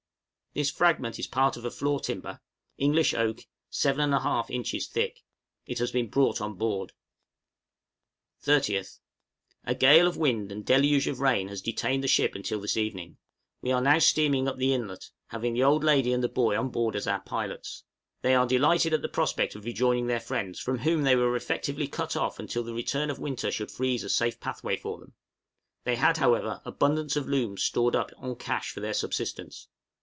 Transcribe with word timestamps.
This 0.53 0.69
fragment 0.69 1.17
is 1.17 1.27
part 1.27 1.55
of 1.55 1.63
a 1.63 1.71
floor 1.71 2.01
timber, 2.01 2.41
English 2.77 3.13
oak, 3.13 3.45
7 3.69 4.09
1/2 4.09 4.49
inches 4.49 4.85
thick; 4.85 5.21
it 5.65 5.79
has 5.79 5.93
been 5.93 6.09
brought 6.09 6.41
on 6.41 6.55
board. 6.55 6.91
{ASCEND 8.41 8.43
POND'S 8.53 8.67
INLET.} 8.69 8.83
30th. 8.85 8.99
A 9.63 9.75
gale 9.75 10.07
of 10.09 10.17
wind 10.17 10.51
and 10.51 10.65
deluge 10.65 11.07
of 11.07 11.21
rain 11.21 11.47
has 11.47 11.61
detained 11.61 12.03
the 12.03 12.09
ship 12.09 12.35
until 12.35 12.59
this 12.59 12.75
evening; 12.75 13.15
we 13.61 13.71
are 13.71 13.79
now 13.79 13.97
steaming 13.97 14.49
up 14.49 14.57
the 14.57 14.73
inlet, 14.73 15.09
having 15.27 15.53
the 15.53 15.63
old 15.63 15.85
lady 15.85 16.11
and 16.11 16.21
the 16.21 16.27
boy 16.27 16.57
on 16.59 16.67
board 16.67 16.97
as 16.97 17.07
our 17.07 17.21
pilots; 17.21 17.85
they 18.21 18.35
are 18.35 18.45
delighted 18.45 18.93
at 18.93 19.01
the 19.01 19.07
prospect 19.07 19.55
of 19.55 19.63
rejoining 19.63 20.07
their 20.07 20.19
friends, 20.19 20.59
from 20.59 20.79
whom 20.79 21.03
they 21.03 21.15
were 21.15 21.37
effectually 21.37 21.87
cut 21.87 22.17
off 22.17 22.39
until 22.39 22.63
the 22.65 22.73
return 22.73 23.09
of 23.09 23.19
winter 23.19 23.51
should 23.53 23.71
freeze 23.71 24.03
a 24.03 24.09
safe 24.09 24.37
pathway 24.41 24.75
for 24.75 24.97
them; 24.99 25.13
they 25.85 25.95
had, 25.95 26.17
however, 26.17 26.61
abundance 26.65 27.15
of 27.15 27.29
looms 27.29 27.63
stored 27.63 27.95
up 27.95 28.11
en 28.21 28.35
câche 28.35 28.71
for 28.71 28.81
their 28.81 28.93
subsistence. 28.93 29.69